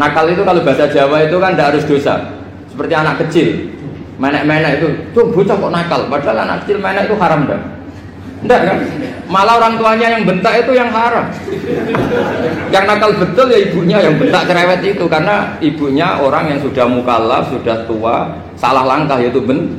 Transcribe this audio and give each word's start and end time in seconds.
Nakal 0.00 0.32
itu 0.32 0.40
kalau 0.48 0.64
bahasa 0.64 0.88
Jawa 0.88 1.28
itu 1.28 1.36
kan 1.36 1.52
tidak 1.52 1.76
harus 1.76 1.84
dosa. 1.84 2.14
Seperti 2.72 2.92
anak 2.96 3.20
kecil. 3.20 3.68
Menek-menek 4.16 4.80
itu, 4.80 4.88
tuh 5.12 5.28
bocah 5.28 5.56
kok 5.60 5.72
nakal. 5.72 6.08
Padahal 6.08 6.48
anak 6.48 6.64
kecil 6.64 6.80
menek 6.80 7.12
itu 7.12 7.16
haram 7.20 7.44
dah. 7.44 7.60
Enggak 8.40 8.60
kan? 8.64 8.78
Malah 9.28 9.60
orang 9.60 9.74
tuanya 9.76 10.16
yang 10.16 10.24
bentak 10.24 10.64
itu 10.64 10.72
yang 10.72 10.88
haram. 10.88 11.28
yang 12.72 12.84
nakal 12.88 13.12
betul 13.12 13.46
ya 13.52 13.58
ibunya 13.60 13.98
yang 14.00 14.16
bentak 14.16 14.48
cerewet 14.48 14.80
itu 14.80 15.04
karena 15.04 15.60
ibunya 15.60 16.16
orang 16.16 16.48
yang 16.48 16.58
sudah 16.64 16.88
mukallaf, 16.88 17.52
sudah 17.52 17.84
tua, 17.84 18.32
salah 18.56 18.88
langkah 18.88 19.20
yaitu 19.20 19.44
ben. 19.44 19.76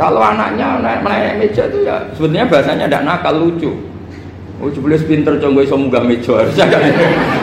Kalau 0.00 0.24
anaknya 0.24 0.80
naik, 0.80 1.36
meja 1.38 1.68
itu 1.68 1.84
ya 1.84 2.00
sebetulnya 2.16 2.48
bahasanya 2.48 2.88
tidak 2.88 3.04
nakal 3.04 3.36
lucu. 3.36 3.91
Oh, 4.60 4.68
jebule 4.68 5.00
pinter 5.00 5.40
conggo 5.40 5.64
iso 5.64 5.74
munggah 5.74 6.04
meja 6.04 6.38
harusnya 6.38 6.66
kan 6.68 6.82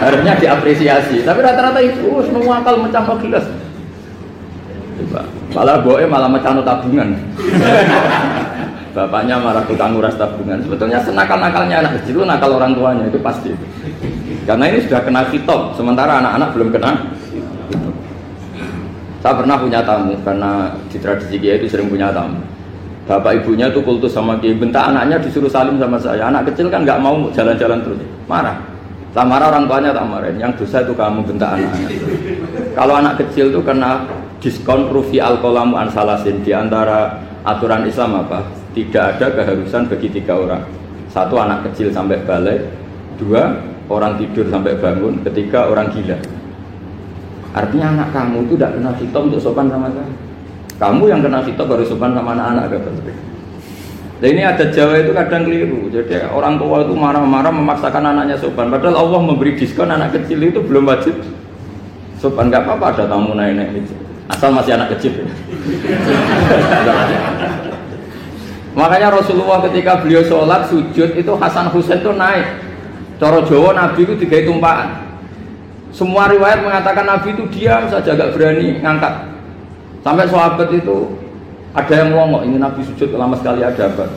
harusnya 0.05 0.33
diapresiasi. 0.37 1.25
Tapi 1.25 1.39
rata-rata 1.41 1.79
itu 1.81 2.05
oh, 2.05 2.21
semua 2.21 2.61
akal 2.61 2.77
mecah 2.79 3.03
gelas. 3.17 3.45
Coba. 4.99 5.21
Malah 5.55 5.77
boe 5.81 6.03
malah 6.05 6.29
mecah 6.29 6.53
tabungan. 6.61 7.09
Bapaknya 8.95 9.37
malah 9.37 9.63
tukang 9.65 9.95
nguras 9.95 10.17
tabungan. 10.17 10.61
Sebetulnya 10.65 10.99
senakal-nakalnya 11.01 11.85
anak 11.85 12.01
kecil 12.01 12.21
itu 12.21 12.23
nakal 12.25 12.57
orang 12.57 12.73
tuanya 12.77 13.05
itu 13.07 13.19
pasti. 13.21 13.51
Karena 14.49 14.65
ini 14.65 14.81
sudah 14.81 15.05
kena 15.05 15.29
kitab, 15.29 15.77
sementara 15.77 16.25
anak-anak 16.25 16.49
belum 16.57 16.69
kena. 16.73 16.91
Saya 19.19 19.35
pernah 19.35 19.59
punya 19.59 19.83
tamu 19.83 20.15
karena 20.23 20.73
di 20.87 20.97
tradisi 20.97 21.35
dia 21.37 21.59
itu 21.59 21.67
sering 21.67 21.91
punya 21.91 22.09
tamu. 22.09 22.39
Bapak 23.09 23.41
ibunya 23.41 23.65
itu 23.73 23.81
kultus 23.81 24.13
sama 24.13 24.37
kiai, 24.37 24.53
bentak 24.53 24.93
anaknya 24.93 25.17
disuruh 25.17 25.49
salim 25.49 25.81
sama 25.81 25.97
saya. 25.97 26.29
Anak 26.29 26.53
kecil 26.53 26.69
kan 26.69 26.85
nggak 26.85 27.01
mau 27.01 27.25
jalan-jalan 27.33 27.81
terus, 27.81 27.97
marah. 28.29 28.53
Tak 29.17 29.25
marah 29.25 29.49
orang 29.49 29.65
tuanya 29.65 29.89
tak 29.89 30.05
marahin. 30.05 30.37
Yang 30.37 30.61
dosa 30.61 30.85
itu 30.85 30.93
kamu 30.93 31.25
bentak 31.25 31.57
anak-anak. 31.57 31.91
Kalau 32.77 32.93
anak 32.93 33.13
kecil 33.17 33.49
itu 33.49 33.65
kena 33.65 34.05
diskon 34.37 34.93
rufi 34.93 35.17
alkolamu 35.17 35.73
ansalasin 35.81 36.45
di 36.45 36.53
antara 36.53 37.17
aturan 37.41 37.89
Islam 37.89 38.21
apa? 38.21 38.45
Tidak 38.77 39.17
ada 39.17 39.33
keharusan 39.33 39.89
bagi 39.89 40.13
tiga 40.13 40.37
orang. 40.37 40.61
Satu 41.09 41.41
anak 41.41 41.65
kecil 41.65 41.89
sampai 41.89 42.21
balik, 42.21 42.61
dua 43.17 43.57
orang 43.89 44.21
tidur 44.21 44.45
sampai 44.53 44.77
bangun, 44.77 45.25
ketiga 45.25 45.65
orang 45.65 45.89
gila. 45.89 46.13
Artinya 47.57 47.97
anak 47.97 48.09
kamu 48.13 48.45
itu 48.45 48.53
tidak 48.53 48.77
kena 48.77 48.93
hitam 49.01 49.33
untuk 49.33 49.41
sopan 49.41 49.65
sama 49.65 49.89
saya. 49.89 50.28
Kamu 50.79 51.11
yang 51.11 51.19
kena 51.19 51.43
hitam 51.43 51.67
baru 51.67 51.83
sopan 51.83 52.15
sama 52.15 52.31
anak-anak 52.31 52.71
kata 52.71 52.89
Nah 54.19 54.27
ini 54.27 54.43
ada 54.43 54.67
Jawa 54.67 54.99
itu 54.99 55.15
kadang 55.15 55.47
keliru. 55.47 55.87
Jadi 55.87 56.27
orang 56.27 56.59
tua 56.59 56.83
itu 56.83 56.91
marah-marah 56.91 57.55
memaksakan 57.55 58.03
anaknya 58.03 58.35
sopan. 58.35 58.67
Padahal 58.67 58.99
Allah 58.99 59.19
memberi 59.23 59.55
diskon 59.55 59.87
anak 59.87 60.11
kecil 60.11 60.43
itu 60.43 60.59
belum 60.59 60.87
wajib 60.87 61.15
sopan. 62.19 62.51
Gak 62.51 62.67
apa-apa 62.67 62.99
ada 62.99 63.03
tamu 63.07 63.31
naik-naik. 63.31 63.87
Asal 64.27 64.51
masih 64.51 64.75
anak 64.75 64.91
kecil. 64.99 65.23
Makanya 68.79 69.11
Rasulullah 69.15 69.63
ketika 69.71 70.03
beliau 70.03 70.23
sholat 70.27 70.67
sujud 70.67 71.15
itu 71.15 71.31
Hasan 71.39 71.71
Husain 71.71 72.03
itu 72.03 72.11
naik. 72.11 72.59
Coro 73.23 73.43
Jawa 73.47 73.71
Nabi 73.71 74.03
itu 74.03 74.19
tiga 74.19 74.43
tumpahan. 74.43 74.99
Semua 75.95 76.27
riwayat 76.27 76.59
mengatakan 76.59 77.07
Nabi 77.07 77.39
itu 77.39 77.47
diam 77.55 77.87
saja 77.87 78.19
gak 78.19 78.35
berani 78.35 78.83
ngangkat. 78.83 79.28
Sampai 80.09 80.25
sahabat 80.25 80.73
itu 80.73 81.05
ada 81.69 81.93
yang 81.93 82.17
ngomong 82.17 82.41
ini 82.49 82.57
Nabi 82.57 82.81
sujud 82.81 83.13
lama 83.13 83.37
sekali 83.37 83.61
ada 83.61 83.85
apa? 83.85 84.09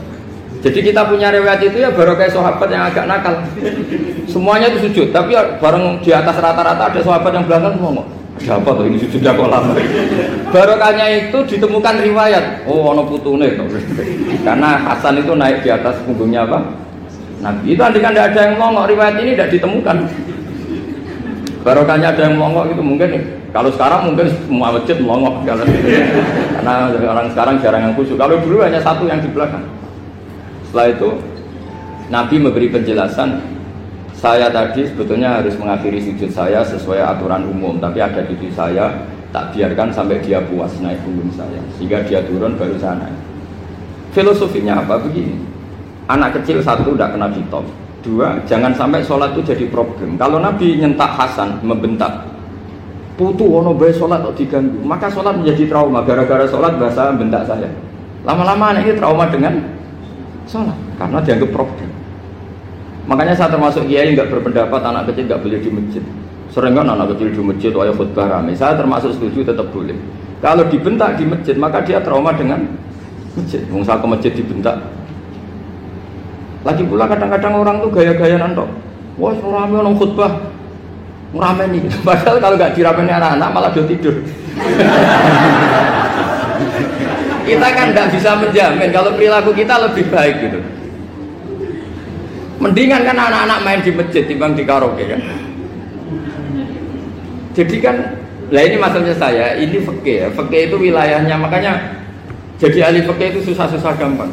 Jadi 0.65 0.89
kita 0.89 1.05
punya 1.05 1.29
riwayat 1.29 1.61
itu 1.61 1.85
ya 1.85 1.93
baru 1.93 2.17
kayak 2.17 2.33
sahabat 2.33 2.65
yang 2.73 2.89
agak 2.89 3.05
nakal. 3.05 3.45
Semuanya 4.25 4.73
itu 4.73 4.89
sujud, 4.89 5.13
tapi 5.13 5.37
ya 5.37 5.61
bareng 5.61 6.01
di 6.01 6.09
atas 6.17 6.41
rata-rata 6.41 6.89
ada 6.89 6.97
sahabat 7.05 7.29
yang 7.37 7.45
belakang 7.45 7.77
ngomong. 7.77 8.09
Ada 8.41 8.57
apa 8.57 8.73
tuh 8.73 8.89
ini 8.89 9.05
sujudnya 9.05 9.37
kok 9.37 9.53
lama? 9.53 9.77
Barokahnya 10.49 11.07
itu 11.29 11.39
ditemukan 11.45 11.95
riwayat. 12.01 12.65
Oh, 12.65 12.97
ono 12.97 13.05
putune 13.05 13.53
Karena 14.41 14.81
Hasan 14.81 15.21
itu 15.21 15.37
naik 15.37 15.61
di 15.61 15.69
atas 15.69 16.01
punggungnya 16.09 16.49
apa? 16.49 16.73
Nabi 17.45 17.77
itu 17.77 17.83
andikan 17.85 18.17
tidak 18.17 18.33
ada 18.33 18.41
yang 18.49 18.57
ngomong 18.57 18.89
riwayat 18.89 19.21
ini 19.21 19.37
tidak 19.37 19.61
ditemukan. 19.61 20.09
Barokahnya 21.61 22.17
ada 22.17 22.33
yang 22.33 22.41
ngomong 22.41 22.73
itu 22.73 22.81
mungkin 22.81 23.42
kalau 23.53 23.69
sekarang 23.69 24.09
mungkin 24.09 24.33
semua 24.49 24.73
masjid 24.73 24.97
melongok 24.97 25.45
karena 25.45 26.89
orang 27.05 27.29
sekarang 27.37 27.61
jarang 27.61 27.83
yang 27.85 27.95
khusyuk. 27.95 28.17
Kalau 28.17 28.41
dulu 28.41 28.65
hanya 28.65 28.81
satu 28.81 29.05
yang 29.05 29.21
di 29.21 29.29
belakang. 29.29 29.61
Setelah 30.73 30.89
itu 30.89 31.11
Nabi 32.09 32.37
memberi 32.41 32.73
penjelasan 32.73 33.45
saya 34.17 34.49
tadi 34.49 34.89
sebetulnya 34.89 35.45
harus 35.45 35.53
mengakhiri 35.61 36.01
sujud 36.01 36.33
saya 36.33 36.65
sesuai 36.65 37.05
aturan 37.05 37.45
umum, 37.45 37.77
tapi 37.77 38.01
ada 38.01 38.25
di 38.25 38.49
saya 38.57 39.05
tak 39.35 39.53
biarkan 39.53 39.93
sampai 39.93 40.23
dia 40.25 40.41
puas 40.49 40.73
naik 40.81 41.03
punggung 41.05 41.29
saya, 41.37 41.61
sehingga 41.77 42.01
dia 42.09 42.25
turun 42.25 42.57
baru 42.57 42.79
saya 42.81 43.05
naik. 43.05 43.19
Filosofinya 44.17 44.81
apa 44.81 44.97
begini? 44.97 45.37
Anak 46.09 46.41
kecil 46.41 46.65
satu 46.65 46.97
tidak 46.97 47.17
kena 47.17 47.29
ditop, 47.35 47.65
dua 48.01 48.41
jangan 48.49 48.73
sampai 48.73 49.05
sholat 49.05 49.37
itu 49.37 49.53
jadi 49.53 49.69
problem. 49.69 50.17
Kalau 50.17 50.41
Nabi 50.41 50.81
nyentak 50.81 51.13
Hasan 51.19 51.61
membentak, 51.61 52.32
putu 53.19 53.45
ono 53.45 53.77
bayi 53.77 53.93
sholat 53.93 54.25
kok 54.25 54.35
diganggu. 54.37 54.81
Maka 54.83 55.09
sholat 55.13 55.39
menjadi 55.39 55.69
trauma. 55.69 56.01
Gara-gara 56.05 56.45
sholat 56.49 56.77
bahasa 56.77 57.13
bentak 57.15 57.45
saya. 57.47 57.69
Lama-lama 58.23 58.73
anak 58.73 58.87
ini 58.87 58.95
trauma 58.99 59.29
dengan 59.29 59.61
sholat. 60.47 60.77
Karena 60.97 61.19
dianggap 61.21 61.51
problem. 61.51 61.91
Makanya 63.09 63.35
saya 63.35 63.51
termasuk 63.51 63.91
kiai 63.91 64.15
nggak 64.15 64.31
berpendapat 64.31 64.81
anak 64.81 65.11
kecil 65.11 65.27
nggak 65.27 65.41
boleh 65.43 65.59
di 65.59 65.71
masjid. 65.71 66.05
Sering 66.53 66.75
kan 66.77 66.87
anak 66.87 67.17
kecil 67.17 67.29
di 67.35 67.41
masjid 67.43 67.71
ayah 67.75 67.95
khutbah 67.97 68.27
rame. 68.29 68.53
Saya 68.55 68.79
termasuk 68.79 69.17
setuju 69.19 69.43
tetap 69.53 69.69
boleh. 69.75 69.97
Kalau 70.39 70.67
dibentak 70.71 71.19
di 71.19 71.25
masjid 71.27 71.57
maka 71.59 71.83
dia 71.83 71.99
trauma 71.99 72.31
dengan 72.35 72.63
masjid. 73.35 73.63
Mungkin 73.67 73.91
ke 73.91 74.07
masjid 74.07 74.33
dibentak. 74.33 74.77
Lagi 76.63 76.87
pula 76.87 77.11
kadang-kadang 77.11 77.59
orang 77.59 77.83
tuh 77.83 77.91
gaya-gaya 77.91 78.39
nantok 78.39 78.71
wah 79.21 79.35
rame 79.35 79.75
orang 79.77 79.97
khutbah 79.97 80.33
nih, 81.33 81.81
Padahal 82.07 82.37
kalau 82.41 82.57
nggak 82.61 82.75
dirameni 82.77 83.13
anak-anak 83.13 83.49
malah 83.53 83.71
dia 83.73 83.85
tidur. 83.89 84.21
kita 87.49 87.69
kan 87.75 87.87
nggak 87.91 88.09
bisa 88.15 88.31
menjamin 88.39 88.91
kalau 88.93 89.11
perilaku 89.17 89.51
kita 89.57 89.75
lebih 89.81 90.05
baik 90.13 90.37
gitu. 90.45 90.61
Mendingan 92.63 93.03
kan 93.03 93.17
anak-anak 93.19 93.59
main 93.67 93.81
di 93.83 93.91
masjid 93.91 94.23
timbang 94.29 94.55
di 94.55 94.63
karaoke 94.63 95.03
kan. 95.09 95.21
Jadi 97.53 97.77
kan, 97.85 97.97
lah 98.49 98.63
ini 98.65 98.77
masalahnya 98.81 99.17
saya, 99.19 99.59
ini 99.59 99.83
fakir 99.83 100.25
ya. 100.25 100.29
Fakir 100.33 100.71
itu 100.73 100.77
wilayahnya, 100.79 101.37
makanya 101.37 102.01
jadi 102.57 102.89
ahli 102.89 103.03
fakir 103.05 103.35
itu 103.35 103.53
susah-susah 103.53 103.99
gampang. 103.99 104.31